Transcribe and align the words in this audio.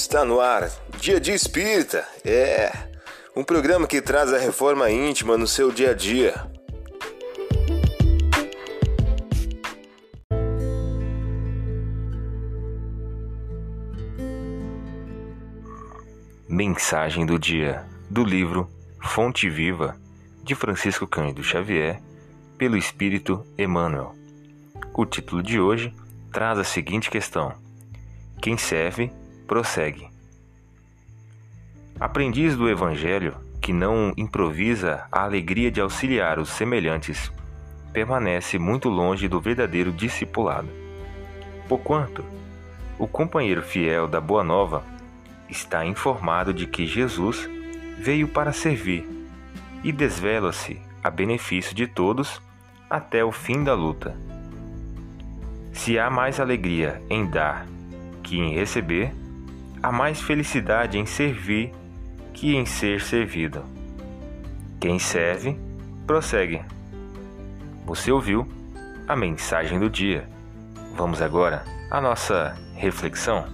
Está 0.00 0.24
no 0.24 0.40
ar, 0.40 0.70
Dia 1.00 1.18
de 1.18 1.32
Espírita. 1.32 2.06
É 2.24 2.70
um 3.34 3.42
programa 3.42 3.84
que 3.84 4.00
traz 4.00 4.32
a 4.32 4.38
reforma 4.38 4.88
íntima 4.88 5.36
no 5.36 5.44
seu 5.44 5.72
dia 5.72 5.90
a 5.90 5.92
dia. 5.92 6.34
Mensagem 16.48 17.26
do 17.26 17.36
dia 17.36 17.84
do 18.08 18.22
livro 18.22 18.70
Fonte 19.02 19.50
Viva 19.50 19.96
de 20.44 20.54
Francisco 20.54 21.08
Cândido 21.08 21.42
Xavier, 21.42 22.00
pelo 22.56 22.76
Espírito 22.76 23.44
Emmanuel. 23.58 24.14
O 24.94 25.04
título 25.04 25.42
de 25.42 25.58
hoje 25.58 25.92
traz 26.32 26.56
a 26.56 26.64
seguinte 26.64 27.10
questão: 27.10 27.52
Quem 28.40 28.56
serve, 28.56 29.10
prossegue. 29.48 30.08
Aprendiz 31.98 32.54
do 32.54 32.68
Evangelho 32.68 33.34
que 33.60 33.72
não 33.72 34.12
improvisa 34.16 35.06
a 35.10 35.24
alegria 35.24 35.70
de 35.70 35.80
auxiliar 35.80 36.38
os 36.38 36.50
semelhantes, 36.50 37.32
permanece 37.92 38.58
muito 38.58 38.88
longe 38.88 39.26
do 39.26 39.40
verdadeiro 39.40 39.90
discipulado. 39.90 40.68
Porquanto, 41.68 42.24
o 42.98 43.06
companheiro 43.08 43.62
fiel 43.62 44.06
da 44.06 44.20
Boa 44.20 44.44
Nova 44.44 44.84
está 45.48 45.84
informado 45.84 46.54
de 46.54 46.66
que 46.66 46.86
Jesus 46.86 47.48
veio 47.98 48.28
para 48.28 48.52
servir 48.52 49.08
e 49.82 49.90
desvela-se 49.90 50.80
a 51.02 51.10
benefício 51.10 51.74
de 51.74 51.86
todos 51.86 52.40
até 52.88 53.24
o 53.24 53.32
fim 53.32 53.64
da 53.64 53.74
luta. 53.74 54.16
Se 55.72 55.98
há 55.98 56.10
mais 56.10 56.38
alegria 56.38 57.02
em 57.10 57.26
dar 57.28 57.66
que 58.22 58.38
em 58.38 58.52
receber, 58.52 59.12
há 59.82 59.92
mais 59.92 60.20
felicidade 60.20 60.98
em 60.98 61.06
servir 61.06 61.72
que 62.32 62.54
em 62.54 62.64
ser 62.66 63.00
servido. 63.00 63.64
Quem 64.80 64.98
serve, 64.98 65.58
prossegue. 66.06 66.62
Você 67.84 68.12
ouviu 68.12 68.46
a 69.06 69.16
mensagem 69.16 69.78
do 69.78 69.90
dia. 69.90 70.28
Vamos 70.94 71.20
agora 71.22 71.64
à 71.90 72.00
nossa 72.00 72.56
reflexão. 72.76 73.46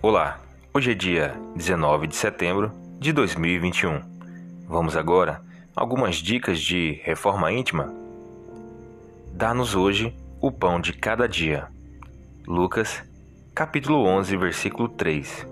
Olá, 0.00 0.40
hoje 0.74 0.90
é 0.90 0.94
dia 0.94 1.34
19 1.54 2.08
de 2.08 2.16
setembro 2.16 2.81
de 3.02 3.12
2021. 3.12 4.00
Vamos 4.68 4.96
agora 4.96 5.42
algumas 5.74 6.16
dicas 6.16 6.60
de 6.60 7.00
reforma 7.02 7.50
íntima. 7.50 7.92
Dá-nos 9.34 9.74
hoje 9.74 10.14
o 10.40 10.52
pão 10.52 10.80
de 10.80 10.92
cada 10.92 11.28
dia. 11.28 11.66
Lucas, 12.46 13.02
capítulo 13.52 14.04
11, 14.06 14.36
versículo 14.36 14.88
3. 14.88 15.44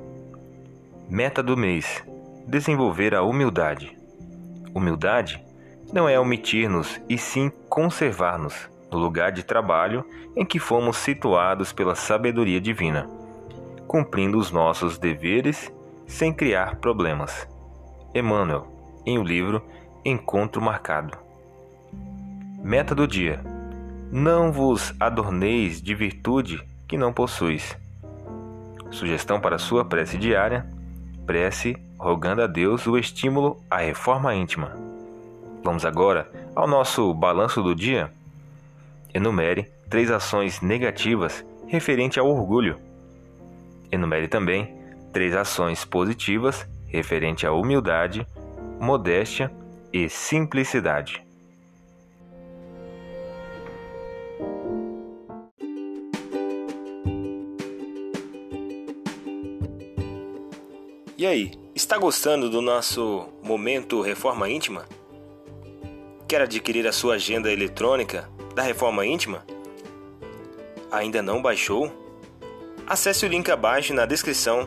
Meta 1.09 1.43
do 1.43 1.57
mês: 1.57 2.05
desenvolver 2.47 3.17
a 3.17 3.23
humildade. 3.23 3.99
Humildade 4.73 5.43
não 5.93 6.09
é 6.09 6.21
omitir-nos 6.21 7.01
e 7.09 7.19
sim 7.19 7.51
conservar-nos 7.69 8.71
no 8.93 8.99
lugar 8.99 9.33
de 9.33 9.43
trabalho 9.43 10.05
em 10.37 10.47
que 10.47 10.61
fomos 10.61 10.99
situados 10.99 11.73
pela 11.73 11.97
sabedoria 11.97 12.61
divina 12.61 13.11
cumprindo 13.91 14.39
os 14.39 14.53
nossos 14.53 14.99
deveres 14.99 15.69
sem 16.11 16.33
criar 16.33 16.77
problemas. 16.77 17.49
Emmanuel, 18.13 18.67
em 19.07 19.17
o 19.17 19.23
livro 19.23 19.63
Encontro 20.05 20.61
Marcado. 20.61 21.17
Meta 22.63 22.95
do 22.95 23.07
dia: 23.07 23.41
Não 24.11 24.51
vos 24.51 24.93
adorneis 24.99 25.81
de 25.81 25.95
virtude 25.95 26.61
que 26.89 26.99
não 26.99 27.13
possuis. 27.13 27.79
Sugestão 28.91 29.41
para 29.41 29.57
sua 29.57 29.85
prece 29.85 30.19
diária: 30.19 30.67
prece 31.25 31.77
rogando 31.97 32.43
a 32.43 32.47
Deus 32.47 32.87
o 32.87 32.99
estímulo 32.99 33.63
à 33.71 33.79
reforma 33.79 34.35
íntima. 34.35 34.77
Vamos 35.63 35.85
agora 35.85 36.29
ao 36.57 36.67
nosso 36.67 37.15
balanço 37.15 37.63
do 37.63 37.75
dia. 37.75 38.13
Enumere 39.15 39.71
três 39.89 40.11
ações 40.11 40.61
negativas 40.61 41.45
referente 41.69 42.19
ao 42.19 42.29
orgulho 42.29 42.91
Enumere 43.93 44.29
também 44.29 44.80
três 45.13 45.35
ações 45.35 45.85
positivas 45.85 46.67
referente 46.87 47.47
à 47.47 47.53
humildade, 47.53 48.27
modéstia 48.81 49.51
e 49.93 50.09
simplicidade. 50.09 51.23
E 61.17 61.27
aí, 61.27 61.53
está 61.75 61.99
gostando 61.99 62.49
do 62.49 62.63
nosso 62.63 63.29
momento 63.43 64.01
Reforma 64.01 64.49
Íntima? 64.49 64.87
Quer 66.27 66.41
adquirir 66.41 66.87
a 66.87 66.93
sua 66.93 67.17
agenda 67.17 67.53
eletrônica 67.53 68.27
da 68.55 68.63
Reforma 68.63 69.05
Íntima? 69.05 69.45
Ainda 70.91 71.21
não 71.21 71.43
baixou? 71.43 71.93
Acesse 72.87 73.27
o 73.27 73.29
link 73.29 73.51
abaixo 73.51 73.93
na 73.93 74.07
descrição 74.07 74.67